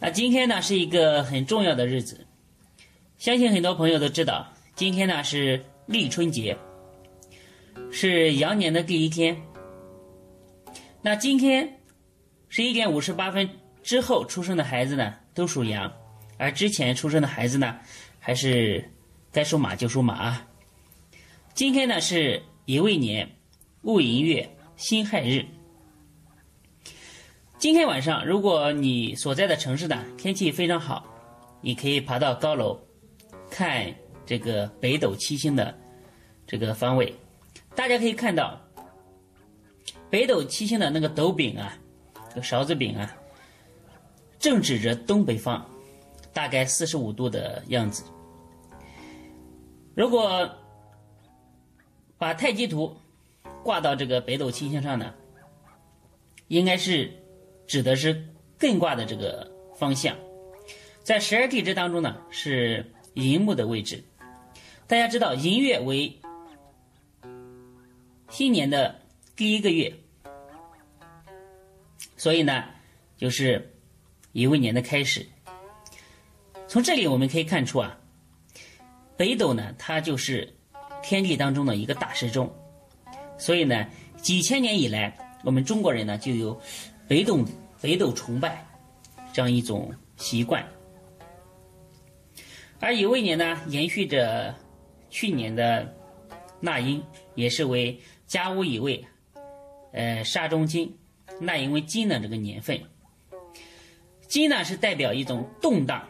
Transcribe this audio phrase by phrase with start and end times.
[0.00, 2.26] 那今天呢是一个很重要的日子，
[3.18, 6.56] 相信很多朋友都知道，今天呢是立春节，
[7.90, 9.36] 是羊年的第一天。
[11.02, 11.80] 那今天
[12.48, 13.48] 十一点五十八分
[13.82, 15.92] 之后出生的孩子呢都属羊，
[16.36, 17.78] 而之前出生的孩子呢
[18.20, 18.88] 还是
[19.32, 20.46] 该属马就属马啊。
[21.54, 23.28] 今天呢是乙未年。
[23.82, 25.46] 戊寅月辛亥日，
[27.58, 31.04] 今天晚上，如果你所在的城市呢天气非常好，
[31.60, 32.78] 你可以爬到高楼
[33.50, 33.92] 看
[34.24, 35.76] 这个北斗七星的
[36.46, 37.12] 这个方位。
[37.74, 38.60] 大家可以看到，
[40.08, 41.76] 北斗七星的那个斗柄啊，
[42.28, 43.12] 这个勺子柄啊，
[44.38, 45.60] 正指着东北方，
[46.32, 48.04] 大概四十五度的样子。
[49.96, 50.48] 如果
[52.16, 52.96] 把太极图。
[53.64, 55.12] 挂到这个北斗七星上呢，
[56.46, 57.12] 应该是
[57.68, 58.26] 指的是
[58.58, 60.16] 艮卦的这个方向，
[61.02, 64.02] 在十二地支当中呢是寅木的位置。
[64.86, 66.18] 大家知道寅月为
[68.30, 68.98] 新年的
[69.36, 69.92] 第一个月，
[72.16, 72.64] 所以呢
[73.18, 73.70] 就是
[74.32, 75.26] 乙未年的开始。
[76.66, 77.98] 从这里我们可以看出啊，
[79.16, 80.54] 北斗呢它就是
[81.02, 82.50] 天地当中的一个大时钟。
[83.36, 83.86] 所以呢，
[84.16, 86.58] 几千年以来，我们中国人呢就有
[87.08, 87.42] 北斗
[87.80, 88.66] 北斗崇拜
[89.32, 90.64] 这样一种习惯。
[92.78, 94.54] 而乙未年呢，延续着
[95.08, 95.92] 去年的
[96.60, 97.02] 纳音，
[97.34, 99.04] 也是为甲午乙未，
[99.92, 100.96] 呃，杀中金，
[101.40, 102.78] 纳音为金的这个年份。
[104.28, 106.06] 金呢是代表一种动荡、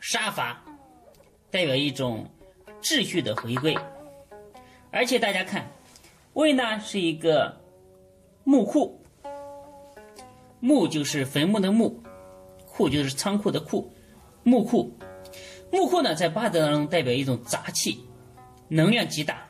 [0.00, 0.62] 杀伐，
[1.50, 2.28] 代表一种
[2.82, 3.78] 秩序的回归。
[4.90, 5.70] 而且大家看，
[6.32, 7.60] 魏呢是一个
[8.44, 8.95] 墓库，
[10.60, 12.02] 墓就是坟墓的墓，
[12.66, 13.92] 库就是仓库的库，
[14.42, 14.96] 墓库，
[15.70, 18.04] 墓库呢在八字当中代表一种杂气，
[18.68, 19.46] 能量极大。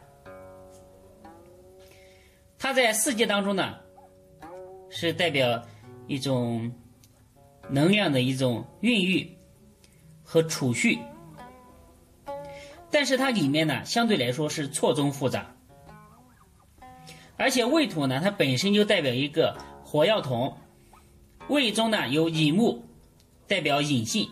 [2.58, 3.76] 它在四季当中呢，
[4.90, 5.62] 是代表
[6.06, 6.72] 一种
[7.68, 9.30] 能量的一种孕育
[10.22, 10.98] 和储蓄。
[12.90, 15.54] 但是它里面呢，相对来说是错综复杂，
[17.36, 20.56] 而且未土呢，它本身就代表一个火药桶，
[21.48, 22.84] 胃中呢有乙木，
[23.46, 24.28] 代表隐性，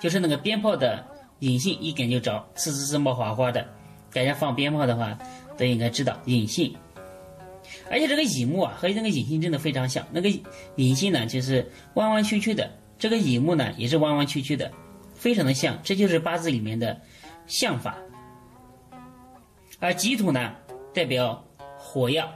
[0.00, 1.06] 就是那个鞭炮的
[1.40, 3.66] 隐性，一点就着，呲呲呲冒花花的，
[4.12, 5.18] 大家放鞭炮的话
[5.56, 6.74] 都应该知道隐性，
[7.90, 10.28] 而且这个乙木啊和那个隐性真的非常像，那个
[10.76, 14.70] 隐性呢就是弯弯曲曲的，这个乙木呢也是弯弯曲曲的。
[15.14, 17.00] 非常的像，这就是八字里面的
[17.46, 17.96] 相法。
[19.80, 20.54] 而己土呢，
[20.92, 21.42] 代表
[21.78, 22.30] 火药。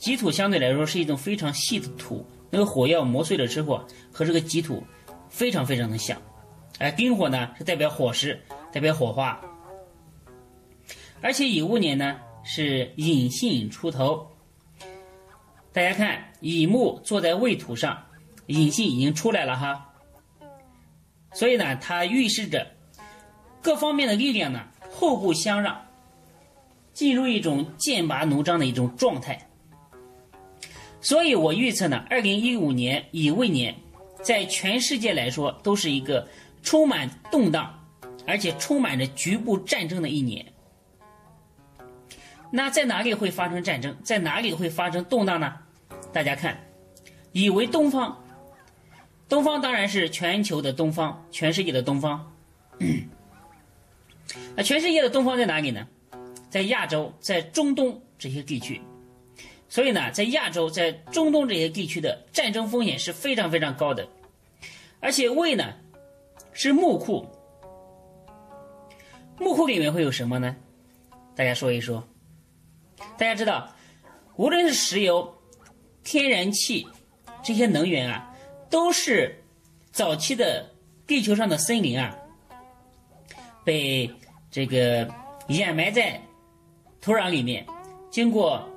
[0.00, 4.82] 己土相对来说是一种非常细的土，那个火药磨碎了之后，和这个己土
[5.28, 6.20] 非常非常的像。
[6.78, 8.40] 而丁火呢，是代表火石，
[8.72, 9.38] 代表火花。
[11.20, 14.26] 而且乙戊年呢，是隐性出头。
[15.70, 18.06] 大家看，乙木坐在未土上，
[18.46, 19.92] 隐性已经出来了哈。
[21.34, 22.66] 所以呢，它预示着
[23.60, 25.78] 各方面的力量呢互不相让，
[26.94, 29.46] 进入一种剑拔弩张的一种状态。
[31.00, 33.74] 所以我预测呢，二零一五年乙未年，
[34.22, 36.28] 在全世界来说都是一个
[36.62, 37.72] 充满动荡，
[38.26, 40.44] 而且充满着局部战争的一年。
[42.50, 43.96] 那在哪里会发生战争？
[44.02, 45.54] 在哪里会发生动荡呢？
[46.12, 46.60] 大家看，
[47.32, 48.22] 乙为东方。
[49.28, 52.30] 东方当然是全球的东方，全世界的东方。
[54.56, 55.86] 那全世界的东方在哪里呢？
[56.50, 58.82] 在亚洲，在中东这些地区。
[59.70, 64.06] 所以呢，在亚洲，在中东这些地区的战争风险是非常非常高的。
[65.00, 65.72] 而且胃呢，
[66.52, 67.26] 是木库。
[69.38, 70.54] 木库里面会有什么呢？
[71.34, 72.06] 大家说一说。
[73.16, 73.74] 大家知道，
[74.36, 75.34] 无论是石油、
[76.04, 76.86] 天然气
[77.42, 78.26] 这些能源啊。
[78.68, 79.42] 都是
[79.90, 80.64] 早期的
[81.04, 82.16] 地球上的森林啊，
[83.64, 84.08] 被
[84.48, 85.12] 这个
[85.48, 86.22] 掩埋在
[87.00, 87.66] 土壤里面，
[88.12, 88.69] 经过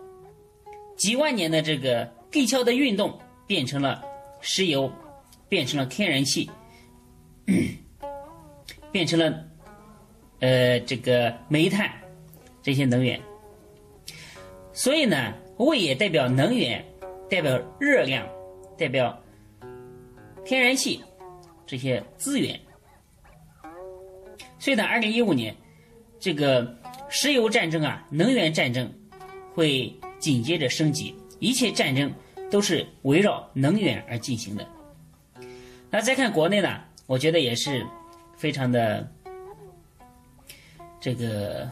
[1.04, 4.02] 几万年的这个地壳的运动，变成了
[4.40, 4.90] 石油，
[5.50, 6.50] 变成了天然气，
[8.90, 9.46] 变成了
[10.40, 11.92] 呃这个煤炭
[12.62, 13.20] 这些能源。
[14.72, 16.82] 所以呢，胃也代表能源，
[17.30, 18.26] 代表热量，
[18.78, 19.22] 代表
[20.46, 21.04] 天然气
[21.66, 22.58] 这些资源。
[24.58, 25.54] 所以呢，二零一五年
[26.18, 26.74] 这个
[27.10, 28.90] 石油战争啊，能源战争
[29.54, 32.10] 会紧接着升级，一切战争
[32.50, 34.66] 都是围绕能源而进行的。
[35.90, 37.86] 那再看国内呢，我觉得也是
[38.38, 39.06] 非常的
[40.98, 41.70] 这个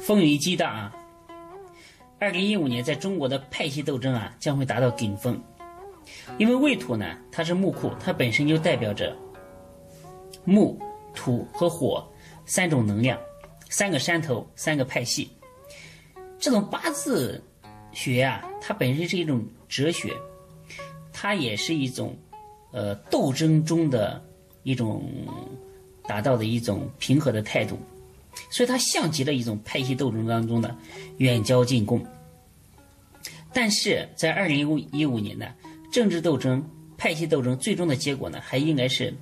[0.00, 0.92] 风云激荡啊。
[2.18, 5.40] 二零一五年，在中国的派系斗争啊，将会达到顶峰。
[6.38, 9.16] 因为未土呢，它是木库，它本身就代表着
[10.44, 10.76] 木、
[11.14, 12.04] 土和火
[12.46, 13.16] 三种能量，
[13.70, 15.30] 三个山头，三个派系。
[16.36, 17.40] 这种八字
[17.96, 20.12] 学啊，它本身是一种哲学，
[21.14, 22.14] 它也是一种
[22.70, 24.22] 呃斗争中的
[24.64, 25.02] 一种
[26.06, 27.78] 达到的一种平和的态度。
[28.50, 30.76] 所以它像极了一种派系斗争当中的
[31.16, 32.04] 远交近攻，
[33.50, 34.58] 但是在二零
[34.92, 35.46] 一五年呢，
[35.90, 36.62] 政治斗争、
[36.98, 39.12] 派系斗争最终的结果呢，还应该是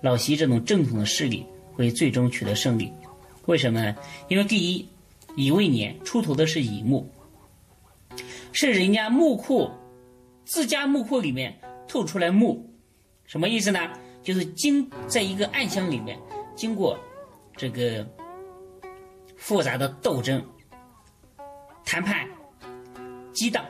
[0.00, 2.92] 老习这种正统的势力会最终取得胜利。
[3.46, 3.96] 为什么呢？
[4.28, 4.88] 因为第一，
[5.34, 7.10] 乙未年出土的是乙木，
[8.52, 9.70] 是人家木库
[10.44, 11.58] 自家木库里面
[11.88, 12.64] 透出来木，
[13.24, 13.80] 什么意思呢？
[14.22, 16.18] 就是经在一个暗箱里面
[16.54, 16.98] 经过
[17.56, 18.06] 这个。
[19.38, 20.40] 复杂的斗争、
[21.84, 22.24] 谈判、
[23.32, 23.64] 激荡，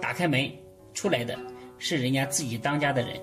[0.00, 0.48] 打开门
[0.94, 1.36] 出来的
[1.76, 3.20] 是人家自己当家的人，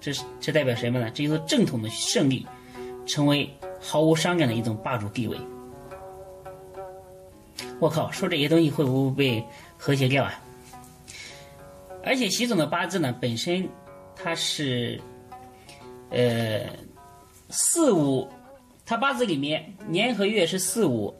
[0.00, 1.10] 这是这代表什么呢？
[1.10, 2.46] 这就是正统的胜利，
[3.04, 5.36] 成为毫无商量的一种霸主地位。
[7.78, 9.46] 我靠，说这些东西会不会被
[9.84, 10.42] 和谐掉啊？
[12.02, 13.68] 而且习总的八字呢，本身
[14.16, 14.98] 它是
[16.08, 16.64] 呃
[17.50, 18.26] 四五。
[18.86, 21.14] 他八字里面年和月是四五，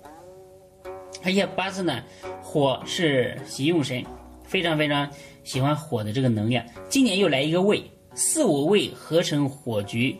[1.22, 2.02] 而且八字呢
[2.42, 4.02] 火是喜用神，
[4.44, 5.10] 非常非常
[5.42, 6.64] 喜欢火的这个能量。
[6.88, 7.82] 今年又来一个未，
[8.14, 10.18] 四五未合成火局，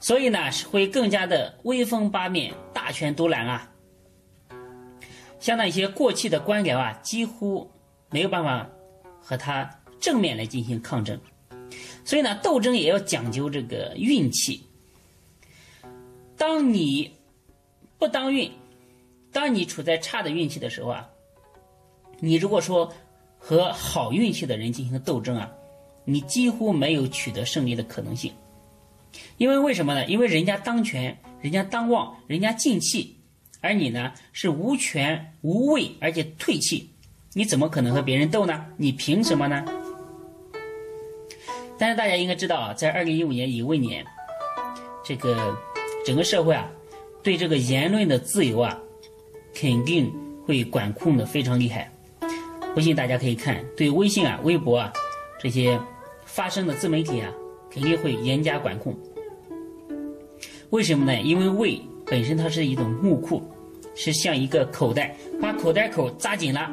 [0.00, 0.38] 所以呢
[0.70, 3.70] 会更加的威风八面，大权独揽啊。
[5.40, 7.70] 像那些过气的官僚啊，几乎
[8.10, 8.68] 没有办法
[9.20, 9.68] 和他
[10.00, 11.18] 正面来进行抗争。
[12.04, 14.64] 所以呢，斗争也要讲究这个运气。
[16.36, 17.12] 当你
[17.98, 18.50] 不当运，
[19.32, 21.08] 当你处在差的运气的时候啊，
[22.20, 22.92] 你如果说
[23.38, 25.52] 和好运气的人进行斗争啊，
[26.04, 28.32] 你几乎没有取得胜利的可能性。
[29.36, 30.06] 因为为什么呢？
[30.06, 33.17] 因为人家当权，人家当旺，人家进气，
[33.60, 36.90] 而你呢是无权无位，而且退气，
[37.32, 38.64] 你怎么可能和别人斗呢？
[38.76, 39.64] 你凭什么呢？
[41.78, 44.04] 但是大家应该知道啊，在二零一五年乙未年，
[45.04, 45.56] 这个。
[46.06, 46.70] 整个社会啊，
[47.22, 48.80] 对这个言论的自由啊，
[49.52, 50.10] 肯定
[50.46, 51.92] 会管控的非常厉害。
[52.74, 54.90] 不信大家可以看，对微信啊、微博啊
[55.38, 55.78] 这些
[56.24, 57.30] 发声的自媒体啊，
[57.70, 58.96] 肯定会严加管控。
[60.70, 61.20] 为什么呢？
[61.20, 61.78] 因为胃
[62.10, 63.42] 本身它是一种木库，
[63.94, 66.70] 是像一个口袋，把口袋口扎紧了，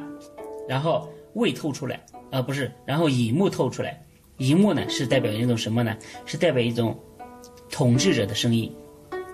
[0.67, 4.01] 然后胃透出来，啊不是，然后乙木透出来。
[4.37, 5.95] 乙木呢是代表一种什么呢？
[6.25, 6.97] 是代表一种
[7.69, 8.73] 统治者的声音。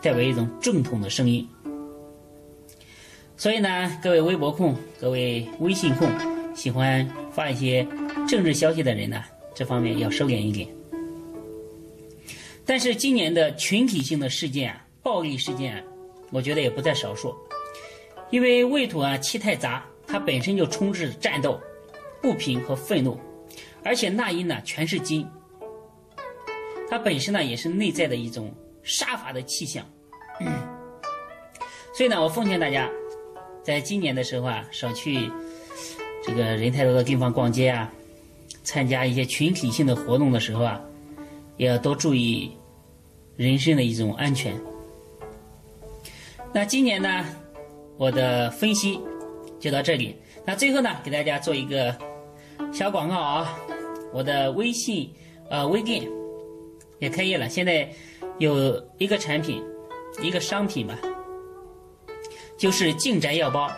[0.03, 1.47] 代表一种正统的声音，
[3.37, 6.09] 所以呢，各位微博控、各位微信控，
[6.55, 7.87] 喜欢发一些
[8.27, 9.23] 政治消息的人呢，
[9.53, 10.67] 这方面要收敛一点。
[12.65, 15.85] 但是今年的群体性的事件啊，暴力事件，
[16.31, 17.35] 我觉得也不在少数。
[18.29, 21.59] 因为未土啊气太杂，它本身就充斥战斗、
[22.21, 23.19] 不平和愤怒，
[23.83, 25.27] 而且纳音呢全是金，
[26.89, 28.51] 它本身呢也是内在的一种。
[28.83, 29.85] 杀伐的气象，
[31.93, 32.89] 所以呢，我奉劝大家，
[33.61, 35.29] 在今年的时候啊，少去
[36.23, 37.93] 这个人太多的地方逛街啊，
[38.63, 40.81] 参加一些群体性的活动的时候啊，
[41.57, 42.51] 也要多注意
[43.37, 44.59] 人身的一种安全。
[46.53, 47.25] 那今年呢，
[47.97, 48.99] 我的分析
[49.59, 50.15] 就到这里。
[50.45, 51.95] 那最后呢，给大家做一个
[52.73, 53.57] 小广告啊，
[54.13, 55.13] 我的微信
[55.49, 56.07] 呃微店
[56.99, 57.89] 也开业了，现在。
[58.37, 59.63] 有一个产品，
[60.19, 60.97] 一个商品吧，
[62.57, 63.69] 就是净宅药包。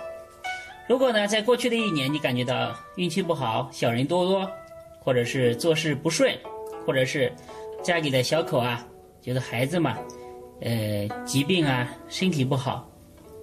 [0.88, 4.50] 如果呢，在过去的一年，你感觉到运气不好，小人多多，
[5.02, 6.34] 或者是做事不顺，
[6.86, 7.30] 或者是
[7.84, 8.88] 家里的小口啊，
[9.22, 9.98] 就是孩子嘛，
[10.62, 12.90] 呃，疾病啊，身体不好，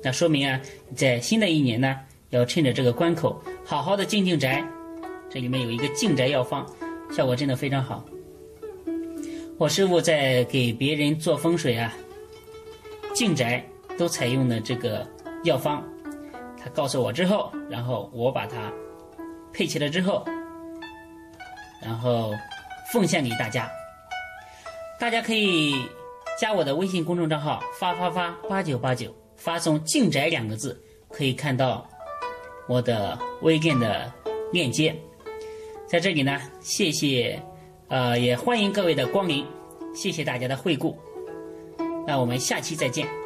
[0.03, 0.61] 那说明啊，
[0.95, 1.97] 在新的一年呢，
[2.31, 4.65] 要趁着这个关口，好好的静静宅。
[5.29, 6.67] 这里面有一个静宅药方，
[7.15, 8.05] 效果真的非常好。
[9.59, 11.93] 我师傅在给别人做风水啊，
[13.15, 13.65] 静宅
[13.99, 15.07] 都采用的这个
[15.45, 15.85] 药方，
[16.57, 18.73] 他告诉我之后，然后我把它
[19.53, 20.25] 配齐了之后，
[21.83, 22.33] 然后
[22.91, 23.71] 奉献给大家。
[24.99, 25.75] 大家可以
[26.41, 31.87] 加我的微信公众账号“发发发八九八九”，发送“静宅”两个字，可以看到
[32.67, 34.11] 我的微店的
[34.51, 34.97] 链接。
[35.87, 37.39] 在这里呢，谢谢。
[37.89, 39.45] 呃，也欢迎各位的光临，
[39.95, 40.97] 谢谢大家的惠顾，
[42.07, 43.20] 那我们下期再见。